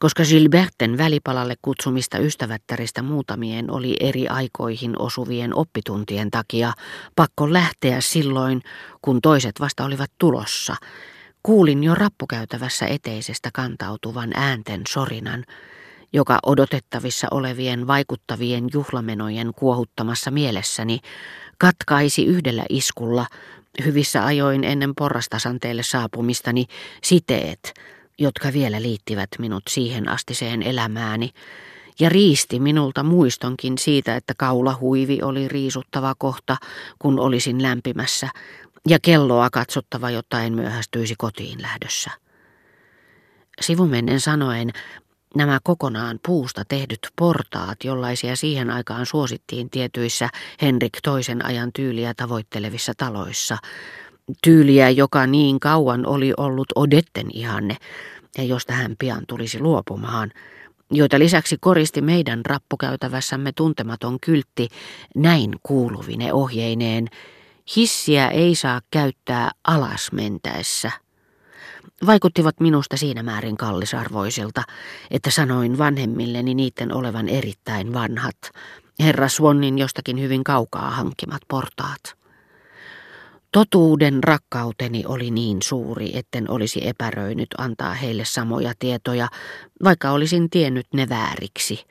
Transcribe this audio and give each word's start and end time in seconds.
Koska 0.00 0.24
Gilberten 0.24 0.98
välipalalle 0.98 1.54
kutsumista 1.62 2.18
ystävättäristä 2.18 3.02
muutamien 3.02 3.70
oli 3.70 3.96
eri 4.00 4.28
aikoihin 4.28 4.98
osuvien 4.98 5.54
oppituntien 5.54 6.30
takia 6.30 6.72
pakko 7.16 7.52
lähteä 7.52 8.00
silloin, 8.00 8.62
kun 9.02 9.20
toiset 9.20 9.60
vasta 9.60 9.84
olivat 9.84 10.10
tulossa, 10.18 10.76
kuulin 11.42 11.84
jo 11.84 11.94
rappukäytävässä 11.94 12.86
eteisestä 12.86 13.50
kantautuvan 13.54 14.30
äänten 14.34 14.82
sorinan, 14.88 15.44
joka 16.12 16.38
odotettavissa 16.46 17.26
olevien 17.30 17.86
vaikuttavien 17.86 18.64
juhlamenojen 18.72 19.52
kuohuttamassa 19.54 20.30
mielessäni 20.30 20.98
katkaisi 21.58 22.24
yhdellä 22.26 22.64
iskulla 22.68 23.26
hyvissä 23.84 24.26
ajoin 24.26 24.64
ennen 24.64 24.94
porrastasanteelle 24.94 25.82
saapumistani 25.82 26.66
siteet, 27.02 27.74
jotka 28.20 28.52
vielä 28.52 28.82
liittivät 28.82 29.28
minut 29.38 29.62
siihen 29.68 30.08
astiseen 30.08 30.62
elämääni, 30.62 31.30
ja 32.00 32.08
riisti 32.08 32.60
minulta 32.60 33.02
muistonkin 33.02 33.78
siitä, 33.78 34.16
että 34.16 34.34
kaulahuivi 34.36 35.18
oli 35.22 35.48
riisuttava 35.48 36.14
kohta, 36.18 36.56
kun 36.98 37.20
olisin 37.20 37.62
lämpimässä, 37.62 38.28
ja 38.88 38.98
kelloa 39.02 39.50
katsottava, 39.50 40.10
jotta 40.10 40.42
en 40.42 40.52
myöhästyisi 40.52 41.14
kotiin 41.18 41.62
lähdössä. 41.62 42.10
Sivumennen 43.60 44.20
sanoen, 44.20 44.70
nämä 45.36 45.58
kokonaan 45.62 46.20
puusta 46.26 46.62
tehdyt 46.68 47.08
portaat, 47.16 47.84
jollaisia 47.84 48.36
siihen 48.36 48.70
aikaan 48.70 49.06
suosittiin 49.06 49.70
tietyissä 49.70 50.28
Henrik 50.62 50.98
toisen 51.02 51.44
ajan 51.44 51.72
tyyliä 51.72 52.14
tavoittelevissa 52.14 52.92
taloissa, 52.96 53.58
tyyliä, 54.42 54.90
joka 54.90 55.26
niin 55.26 55.60
kauan 55.60 56.06
oli 56.06 56.32
ollut 56.36 56.68
Odetten 56.74 57.26
ihanne, 57.32 57.76
ja 58.38 58.44
josta 58.44 58.72
hän 58.72 58.94
pian 58.98 59.24
tulisi 59.28 59.60
luopumaan, 59.60 60.30
joita 60.90 61.18
lisäksi 61.18 61.56
koristi 61.60 62.02
meidän 62.02 62.40
rappukäytävässämme 62.44 63.52
tuntematon 63.52 64.20
kyltti 64.20 64.68
näin 65.16 65.56
kuuluvine 65.62 66.32
ohjeineen, 66.32 67.08
hissiä 67.76 68.28
ei 68.28 68.54
saa 68.54 68.80
käyttää 68.90 69.50
alas 69.64 70.12
mentäessä. 70.12 70.90
Vaikuttivat 72.06 72.60
minusta 72.60 72.96
siinä 72.96 73.22
määrin 73.22 73.56
kallisarvoisilta, 73.56 74.62
että 75.10 75.30
sanoin 75.30 75.78
vanhemmilleni 75.78 76.54
niiden 76.54 76.94
olevan 76.94 77.28
erittäin 77.28 77.92
vanhat, 77.92 78.38
herra 79.00 79.28
Swannin 79.28 79.78
jostakin 79.78 80.20
hyvin 80.20 80.44
kaukaa 80.44 80.90
hankkimat 80.90 81.42
portaat. 81.48 82.19
Totuuden 83.52 84.24
rakkauteni 84.24 85.04
oli 85.06 85.30
niin 85.30 85.58
suuri, 85.62 86.10
etten 86.14 86.50
olisi 86.50 86.88
epäröinyt 86.88 87.48
antaa 87.58 87.94
heille 87.94 88.24
samoja 88.24 88.72
tietoja, 88.78 89.28
vaikka 89.84 90.10
olisin 90.10 90.50
tiennyt 90.50 90.86
ne 90.94 91.08
vääriksi. 91.08 91.84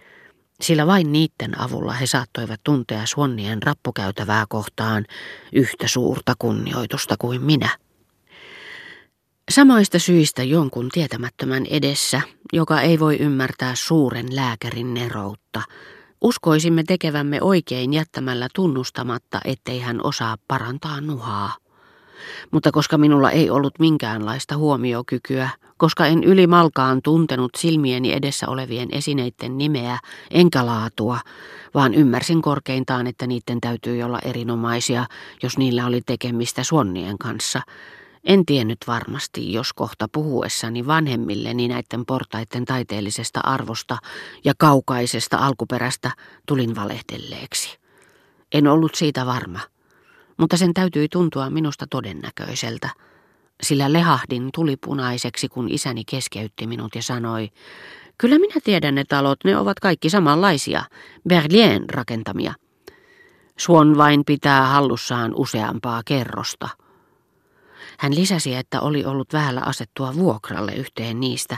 Sillä 0.62 0.88
vain 0.88 1.12
niiden 1.12 1.60
avulla 1.60 1.94
he 1.94 2.06
saattoivat 2.06 2.60
tuntea 2.64 3.06
Swannien 3.06 3.64
rappukäytävää 3.64 4.46
kohtaan 4.50 5.06
yhtä 5.54 5.88
suurta 5.88 6.34
kunnioitusta 6.40 7.16
kuin 7.20 7.42
minä. 7.42 7.70
Samoista 9.52 10.00
syistä 10.00 10.44
jonkun 10.44 10.90
tietämättömän 10.90 11.66
edessä, 11.66 12.22
joka 12.54 12.82
ei 12.82 13.00
voi 13.00 13.18
ymmärtää 13.18 13.76
suuren 13.76 14.36
lääkärin 14.36 14.94
neroutta, 14.94 15.62
Uskoisimme 16.22 16.84
tekevämme 16.84 17.42
oikein 17.42 17.94
jättämällä 17.94 18.48
tunnustamatta, 18.56 19.40
ettei 19.46 19.80
hän 19.80 20.00
osaa 20.04 20.38
parantaa 20.48 21.02
nuhaa. 21.02 21.56
Mutta 22.52 22.72
koska 22.72 22.98
minulla 22.98 23.32
ei 23.32 23.50
ollut 23.50 23.80
minkäänlaista 23.80 24.58
huomiokykyä, 24.58 25.50
koska 25.78 26.06
en 26.06 26.24
ylimalkaan 26.24 27.02
tuntenut 27.02 27.52
silmieni 27.58 28.14
edessä 28.14 28.48
olevien 28.48 28.90
esineiden 28.92 29.58
nimeä 29.58 30.00
enkä 30.32 30.66
laatua, 30.66 31.20
vaan 31.74 31.94
ymmärsin 31.94 32.42
korkeintaan, 32.42 33.08
että 33.08 33.28
niiden 33.28 33.62
täytyy 33.62 34.04
olla 34.04 34.20
erinomaisia, 34.20 35.06
jos 35.44 35.58
niillä 35.58 35.86
oli 35.86 36.02
tekemistä 36.06 36.64
suonnien 36.64 37.18
kanssa– 37.18 37.62
en 38.30 38.46
tiennyt 38.46 38.78
varmasti, 38.88 39.54
jos 39.54 39.74
kohta 39.74 40.08
puhuessani 40.12 40.88
vanhemmilleni 40.88 41.68
näiden 41.68 42.06
portaiden 42.06 42.66
taiteellisesta 42.66 43.40
arvosta 43.40 43.98
ja 44.44 44.54
kaukaisesta 44.58 45.38
alkuperästä 45.38 46.12
tulin 46.48 46.76
valehdelleeksi. 46.76 47.80
En 48.52 48.68
ollut 48.68 48.96
siitä 48.96 49.26
varma, 49.26 49.60
mutta 50.38 50.58
sen 50.58 50.74
täytyi 50.74 51.08
tuntua 51.10 51.50
minusta 51.50 51.88
todennäköiseltä, 51.88 52.90
sillä 53.64 53.94
lehahdin 53.94 54.50
tuli 54.54 54.78
punaiseksi, 54.78 55.48
kun 55.48 55.70
isäni 55.70 56.04
keskeytti 56.06 56.68
minut 56.68 56.96
ja 56.96 57.04
sanoi, 57.04 57.50
Kyllä 58.18 58.40
minä 58.40 58.56
tiedän 58.64 58.96
ne 58.96 59.04
talot, 59.04 59.44
ne 59.44 59.58
ovat 59.58 59.80
kaikki 59.80 60.10
samanlaisia, 60.10 60.84
Berlien 61.30 61.90
rakentamia. 61.90 62.54
Suon 63.58 63.98
vain 63.98 64.26
pitää 64.26 64.66
hallussaan 64.66 65.34
useampaa 65.36 66.02
kerrosta. 66.06 66.70
Hän 68.00 68.16
lisäsi, 68.16 68.56
että 68.56 68.82
oli 68.82 69.06
ollut 69.06 69.34
vähällä 69.34 69.62
asettua 69.66 70.16
vuokralle 70.16 70.74
yhteen 70.74 71.20
niistä, 71.20 71.58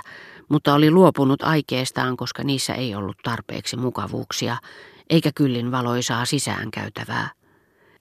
mutta 0.50 0.74
oli 0.74 0.91
luopunut 0.91 1.41
aikeestaan, 1.41 2.18
koska 2.18 2.44
niissä 2.44 2.74
ei 2.74 2.96
ollut 2.96 3.18
tarpeeksi 3.24 3.78
mukavuuksia, 3.78 4.57
eikä 5.09 5.31
kyllin 5.35 5.72
valoisaa 5.72 6.25
sisäänkäytävää. 6.25 7.29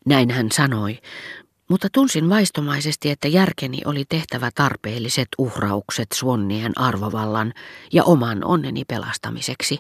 Näin 0.06 0.30
hän 0.30 0.52
sanoi, 0.52 0.98
mutta 1.70 1.88
tunsin 1.92 2.30
vaistomaisesti, 2.30 3.10
että 3.10 3.28
järkeni 3.28 3.78
oli 3.84 4.04
tehtävä 4.08 4.50
tarpeelliset 4.54 5.28
uhraukset 5.38 6.08
suonnien 6.14 6.78
arvovallan 6.78 7.52
ja 7.92 8.04
oman 8.04 8.44
onneni 8.44 8.84
pelastamiseksi, 8.84 9.78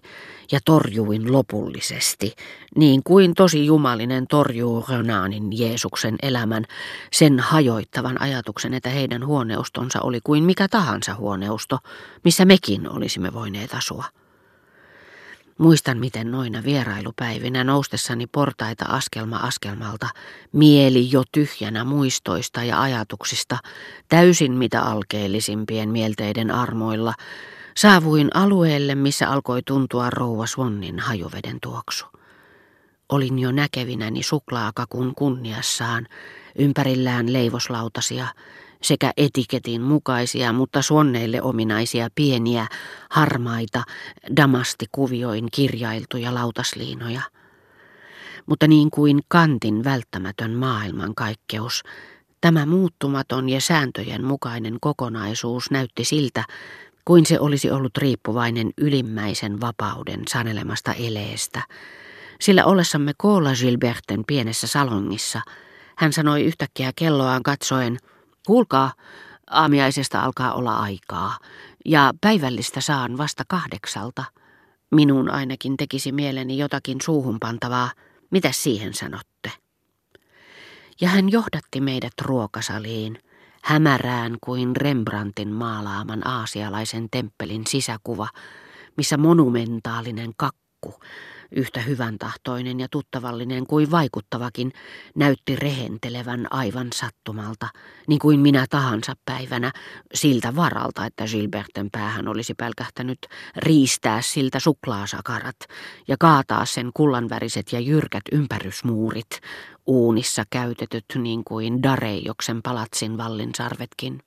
ja 0.52 0.60
torjuin 0.64 1.32
lopullisesti, 1.32 2.34
niin 2.76 3.02
kuin 3.04 3.34
tosi 3.34 3.66
jumalinen 3.66 4.26
torjuu 4.26 4.84
Renaanin 4.88 5.58
Jeesuksen 5.58 6.16
elämän, 6.22 6.64
sen 7.12 7.40
hajoittavan 7.40 8.20
ajatuksen, 8.22 8.74
että 8.74 8.88
heidän 8.88 9.26
huoneustonsa 9.26 10.00
oli 10.00 10.20
kuin 10.24 10.44
mikä 10.44 10.68
tahansa 10.68 11.14
huoneusto, 11.14 11.78
missä 12.24 12.44
mekin 12.44 12.90
olisimme 12.92 13.32
voineet 13.32 13.74
asua. 13.74 14.04
Muistan, 15.60 15.98
miten 15.98 16.30
noina 16.30 16.64
vierailupäivinä 16.64 17.64
noustessani 17.64 18.26
portaita 18.26 18.84
askelma 18.84 19.36
askelmalta, 19.36 20.08
mieli 20.52 21.12
jo 21.12 21.22
tyhjänä 21.32 21.84
muistoista 21.84 22.64
ja 22.64 22.82
ajatuksista, 22.82 23.58
täysin 24.08 24.52
mitä 24.52 24.82
alkeellisimpien 24.82 25.88
mielteiden 25.88 26.50
armoilla, 26.50 27.14
saavuin 27.76 28.28
alueelle, 28.34 28.94
missä 28.94 29.30
alkoi 29.30 29.62
tuntua 29.62 30.10
rouva 30.10 30.46
Swannin 30.46 30.98
hajuveden 30.98 31.58
tuoksu. 31.62 32.06
Olin 33.08 33.38
jo 33.38 33.52
näkevinäni 33.52 34.22
suklaakakun 34.22 35.14
kunniassaan, 35.14 36.06
ympärillään 36.58 37.32
leivoslautasia, 37.32 38.26
sekä 38.82 39.12
etiketin 39.16 39.82
mukaisia, 39.82 40.52
mutta 40.52 40.82
suonneille 40.82 41.42
ominaisia 41.42 42.08
pieniä, 42.14 42.66
harmaita, 43.10 43.82
damastikuvioin 44.36 45.48
kirjailtuja 45.52 46.34
lautasliinoja. 46.34 47.22
Mutta 48.46 48.68
niin 48.68 48.90
kuin 48.90 49.20
kantin 49.28 49.84
välttämätön 49.84 50.50
maailmankaikkeus, 50.50 51.82
tämä 52.40 52.66
muuttumaton 52.66 53.48
ja 53.48 53.60
sääntöjen 53.60 54.24
mukainen 54.24 54.76
kokonaisuus 54.80 55.70
näytti 55.70 56.04
siltä, 56.04 56.44
kuin 57.04 57.26
se 57.26 57.40
olisi 57.40 57.70
ollut 57.70 57.98
riippuvainen 57.98 58.70
ylimmäisen 58.78 59.60
vapauden 59.60 60.22
sanelemasta 60.28 60.92
eleestä, 60.92 61.62
sillä 62.40 62.64
ollessamme 62.64 63.12
Koola 63.18 63.50
Gilberten 63.54 64.24
pienessä 64.26 64.66
salongissa, 64.66 65.40
hän 65.96 66.12
sanoi 66.12 66.44
yhtäkkiä 66.44 66.92
kelloaan 66.96 67.42
katsoen– 67.42 67.98
Kuulkaa, 68.46 68.92
aamiaisesta 69.50 70.22
alkaa 70.22 70.52
olla 70.52 70.78
aikaa, 70.78 71.38
ja 71.84 72.12
päivällistä 72.20 72.80
saan 72.80 73.18
vasta 73.18 73.44
kahdeksalta. 73.48 74.24
Minun 74.90 75.30
ainakin 75.30 75.76
tekisi 75.76 76.12
mieleni 76.12 76.58
jotakin 76.58 76.98
suuhun 77.02 77.40
pantavaa. 77.40 77.90
Mitä 78.30 78.52
siihen 78.52 78.94
sanotte? 78.94 79.52
Ja 81.00 81.08
hän 81.08 81.28
johdatti 81.28 81.80
meidät 81.80 82.12
ruokasaliin, 82.22 83.18
hämärään 83.62 84.36
kuin 84.40 84.76
Rembrandtin 84.76 85.48
maalaaman 85.48 86.26
aasialaisen 86.26 87.08
temppelin 87.10 87.66
sisäkuva, 87.66 88.28
missä 88.96 89.16
monumentaalinen 89.16 90.32
kakku 90.36 91.00
yhtä 91.52 91.80
hyvän 91.80 92.18
tahtoinen 92.18 92.80
ja 92.80 92.86
tuttavallinen 92.90 93.66
kuin 93.66 93.90
vaikuttavakin, 93.90 94.72
näytti 95.14 95.56
rehentelevän 95.56 96.46
aivan 96.50 96.88
sattumalta, 96.94 97.68
niin 98.06 98.18
kuin 98.18 98.40
minä 98.40 98.66
tahansa 98.70 99.14
päivänä, 99.24 99.72
siltä 100.14 100.56
varalta, 100.56 101.06
että 101.06 101.24
Gilberten 101.24 101.90
päähän 101.90 102.28
olisi 102.28 102.54
pälkähtänyt 102.54 103.18
riistää 103.56 104.22
siltä 104.22 104.60
suklaasakarat 104.60 105.56
ja 106.08 106.16
kaataa 106.18 106.64
sen 106.64 106.90
kullanväriset 106.94 107.72
ja 107.72 107.80
jyrkät 107.80 108.24
ympärysmuurit, 108.32 109.40
uunissa 109.86 110.44
käytetyt 110.50 111.04
niin 111.14 111.44
kuin 111.44 111.82
Dareijoksen 111.82 112.62
palatsin 112.62 113.18
vallinsarvetkin. 113.18 114.22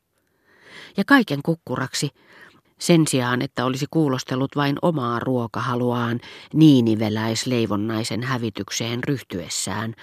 Ja 0.97 1.03
kaiken 1.05 1.39
kukkuraksi 1.43 2.09
Sen 2.79 3.07
sijaan, 3.07 3.41
että 3.41 3.65
olisi 3.65 3.85
kuulostellut 3.91 4.55
vain 4.55 4.75
omaa 4.81 5.19
ruokahaluaan 5.19 6.19
niiniveläisleivonnaisen 6.53 8.23
hävitykseen 8.23 9.03
ryhtyessään, 9.03 9.93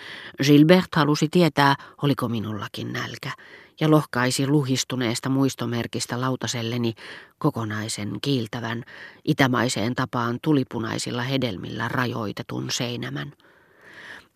Gilbert 0.47 0.95
halusi 0.97 1.29
tietää, 1.31 1.77
oliko 2.03 2.29
minullakin 2.29 2.93
nälkä, 2.93 3.31
ja 3.81 3.91
lohkaisi 3.91 4.47
luhistuneesta 4.47 5.29
muistomerkistä 5.29 6.21
lautaselleni 6.21 6.93
kokonaisen 7.39 8.19
kiiltävän, 8.23 8.83
itämaiseen 9.25 9.95
tapaan 9.95 10.39
tulipunaisilla 10.43 11.23
hedelmillä 11.23 11.89
rajoitetun 11.89 12.71
seinämän. 12.71 13.33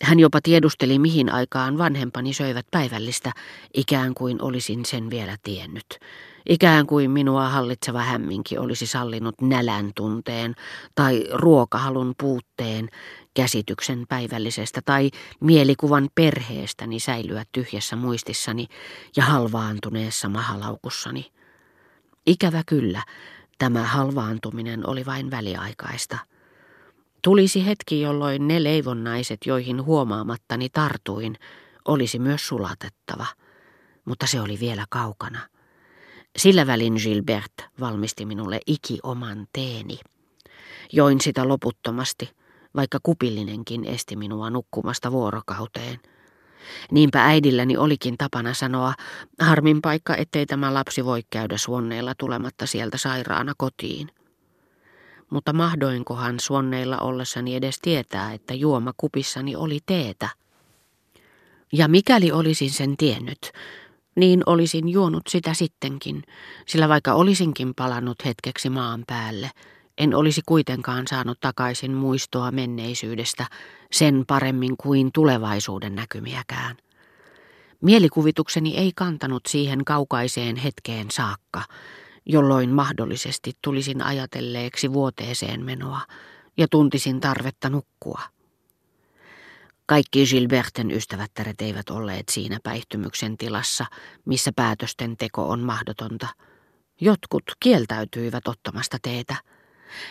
Hän 0.02 0.20
jopa 0.20 0.40
tiedusteli, 0.42 0.98
mihin 0.98 1.32
aikaan 1.32 1.78
vanhempani 1.78 2.32
söivät 2.32 2.66
päivällistä, 2.70 3.32
ikään 3.74 4.14
kuin 4.14 4.42
olisin 4.42 4.84
sen 4.84 5.10
vielä 5.10 5.36
tiennyt. 5.42 5.86
Ikään 6.48 6.86
kuin 6.86 7.10
minua 7.10 7.48
hallitseva 7.48 8.02
hämminki 8.02 8.58
olisi 8.58 8.86
sallinut 8.86 9.40
nälän 9.40 9.90
tunteen 9.96 10.54
tai 10.94 11.24
ruokahalun 11.32 12.14
puutteen, 12.20 12.88
käsityksen 13.34 14.04
päivällisestä 14.08 14.80
tai 14.84 15.10
mielikuvan 15.40 16.08
perheestäni 16.14 17.00
säilyä 17.00 17.44
tyhjässä 17.52 17.96
muistissani 17.96 18.66
ja 19.16 19.24
halvaantuneessa 19.24 20.28
mahalaukussani. 20.28 21.32
Ikävä 22.26 22.62
kyllä, 22.66 23.02
tämä 23.58 23.82
halvaantuminen 23.82 24.88
oli 24.88 25.06
vain 25.06 25.30
väliaikaista. 25.30 26.18
Tulisi 27.22 27.66
hetki, 27.66 28.00
jolloin 28.00 28.48
ne 28.48 28.64
leivonnaiset, 28.64 29.46
joihin 29.46 29.84
huomaamattani 29.84 30.68
tartuin, 30.68 31.36
olisi 31.84 32.18
myös 32.18 32.48
sulatettava. 32.48 33.26
Mutta 34.04 34.26
se 34.26 34.40
oli 34.40 34.60
vielä 34.60 34.84
kaukana. 34.90 35.53
Sillä 36.36 36.66
välin 36.66 36.94
Gilbert 37.02 37.52
valmisti 37.80 38.26
minulle 38.26 38.60
iki 38.66 38.98
oman 39.02 39.46
teeni. 39.52 39.98
Join 40.92 41.20
sitä 41.20 41.48
loputtomasti, 41.48 42.30
vaikka 42.76 42.98
kupillinenkin 43.02 43.84
esti 43.84 44.16
minua 44.16 44.50
nukkumasta 44.50 45.12
vuorokauteen. 45.12 46.00
Niinpä 46.90 47.24
äidilläni 47.24 47.76
olikin 47.76 48.18
tapana 48.18 48.54
sanoa, 48.54 48.94
harmin 49.40 49.82
paikka, 49.82 50.16
ettei 50.16 50.46
tämä 50.46 50.74
lapsi 50.74 51.04
voi 51.04 51.20
käydä 51.30 51.56
suonneilla 51.56 52.14
tulematta 52.18 52.66
sieltä 52.66 52.96
sairaana 52.98 53.52
kotiin. 53.56 54.08
Mutta 55.30 55.52
mahdoinkohan 55.52 56.40
suonneilla 56.40 56.98
ollessani 56.98 57.54
edes 57.54 57.78
tietää, 57.82 58.32
että 58.32 58.54
juoma 58.54 58.92
kupissani 58.96 59.56
oli 59.56 59.78
teetä? 59.86 60.28
Ja 61.72 61.88
mikäli 61.88 62.32
olisin 62.32 62.70
sen 62.70 62.96
tiennyt, 62.96 63.52
niin 64.16 64.42
olisin 64.46 64.88
juonut 64.88 65.22
sitä 65.28 65.54
sittenkin, 65.54 66.22
sillä 66.66 66.88
vaikka 66.88 67.14
olisinkin 67.14 67.74
palannut 67.74 68.24
hetkeksi 68.24 68.70
maan 68.70 69.04
päälle, 69.06 69.50
en 69.98 70.14
olisi 70.14 70.42
kuitenkaan 70.46 71.06
saanut 71.06 71.40
takaisin 71.40 71.92
muistoa 71.92 72.50
menneisyydestä 72.50 73.46
sen 73.92 74.24
paremmin 74.26 74.76
kuin 74.76 75.10
tulevaisuuden 75.12 75.94
näkymiäkään. 75.94 76.76
Mielikuvitukseni 77.80 78.76
ei 78.76 78.92
kantanut 78.96 79.42
siihen 79.48 79.84
kaukaiseen 79.84 80.56
hetkeen 80.56 81.10
saakka, 81.10 81.62
jolloin 82.26 82.70
mahdollisesti 82.70 83.52
tulisin 83.62 84.02
ajatelleeksi 84.02 84.92
vuoteeseen 84.92 85.64
menoa 85.64 86.00
ja 86.56 86.66
tuntisin 86.70 87.20
tarvetta 87.20 87.70
nukkua. 87.70 88.20
Kaikki 89.86 90.26
Gilberten 90.26 90.90
ystävättäret 90.90 91.60
eivät 91.60 91.90
olleet 91.90 92.28
siinä 92.28 92.58
päihtymyksen 92.62 93.36
tilassa, 93.36 93.86
missä 94.24 94.50
päätösten 94.56 95.16
teko 95.16 95.48
on 95.48 95.60
mahdotonta. 95.60 96.28
Jotkut 97.00 97.42
kieltäytyivät 97.60 98.48
ottamasta 98.48 98.98
teetä. 99.02 99.36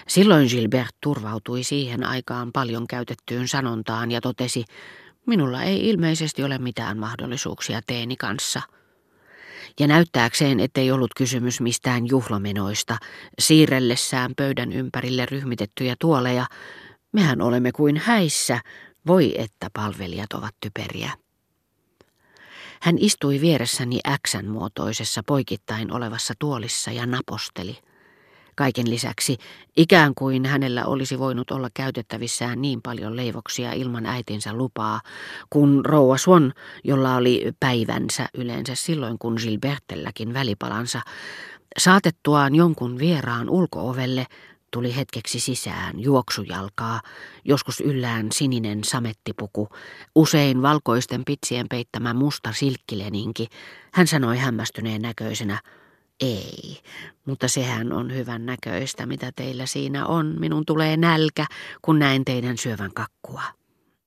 Silloin 0.08 0.48
Gilbert 0.48 0.96
turvautui 1.02 1.64
siihen 1.64 2.04
aikaan 2.04 2.52
paljon 2.52 2.88
käytettyyn 2.88 3.48
sanontaan 3.48 4.12
ja 4.12 4.22
totesi, 4.22 4.66
minulla 5.26 5.64
ei 5.64 5.90
ilmeisesti 5.90 6.44
ole 6.44 6.58
mitään 6.58 6.98
mahdollisuuksia 6.98 7.82
teeni 7.88 8.16
kanssa. 8.16 8.62
Ja 9.80 9.88
näyttääkseen, 9.88 10.60
ettei 10.60 10.92
ollut 10.92 11.12
kysymys 11.18 11.62
mistään 11.62 12.08
juhlamenoista, 12.08 12.98
siirrellessään 13.40 14.32
pöydän 14.38 14.72
ympärille 14.72 15.26
ryhmitettyjä 15.26 15.96
tuoleja, 16.00 16.46
mehän 17.12 17.42
olemme 17.42 17.72
kuin 17.72 17.98
häissä, 17.98 18.60
voi 19.08 19.42
että 19.42 19.70
palvelijat 19.74 20.34
ovat 20.34 20.56
typeriä. 20.60 21.12
Hän 22.82 22.98
istui 22.98 23.42
vieressäni 23.42 24.00
Xn 24.28 24.46
muotoisessa 24.46 25.22
poikittain 25.28 25.94
olevassa 25.94 26.34
tuolissa 26.40 26.92
ja 26.92 27.06
naposteli. 27.06 27.78
Kaiken 28.56 28.90
lisäksi, 28.90 29.38
ikään 29.78 30.16
kuin 30.16 30.46
hänellä 30.46 30.86
olisi 30.86 31.20
voinut 31.20 31.52
olla 31.52 31.70
käytettävissään 31.74 32.62
niin 32.62 32.82
paljon 32.82 33.16
leivoksia 33.16 33.74
ilman 33.74 34.06
äitinsä 34.06 34.54
lupaa, 34.54 35.02
kun 35.50 35.86
rouva 35.86 36.18
Swan, 36.18 36.54
jolla 36.84 37.16
oli 37.16 37.52
päivänsä 37.60 38.28
yleensä 38.34 38.76
silloin 38.76 39.18
kun 39.20 39.34
Gilbertelläkin 39.44 40.34
välipalansa, 40.34 41.02
saatettuaan 41.78 42.56
jonkun 42.56 43.00
vieraan 43.00 43.50
ulkoovelle, 43.50 44.26
tuli 44.74 44.96
hetkeksi 44.96 45.40
sisään, 45.40 46.00
juoksujalkaa, 46.00 47.02
joskus 47.46 47.80
yllään 47.80 48.32
sininen 48.32 48.84
samettipuku, 48.84 49.70
usein 50.16 50.62
valkoisten 50.62 51.26
pitsien 51.26 51.66
peittämä 51.70 52.14
musta 52.14 52.54
silkkileninki. 52.54 53.48
Hän 53.94 54.08
sanoi 54.08 54.38
hämmästyneen 54.38 55.02
näköisenä, 55.02 55.60
ei, 56.20 56.82
mutta 57.26 57.48
sehän 57.48 57.94
on 57.94 58.16
hyvän 58.16 58.46
näköistä, 58.46 59.06
mitä 59.06 59.32
teillä 59.36 59.66
siinä 59.66 60.06
on. 60.06 60.36
Minun 60.40 60.66
tulee 60.66 60.98
nälkä, 60.98 61.46
kun 61.82 62.00
näen 62.00 62.26
teidän 62.26 62.58
syövän 62.58 62.94
kakkua. 62.94 63.44